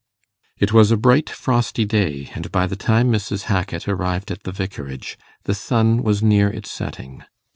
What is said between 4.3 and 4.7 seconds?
at the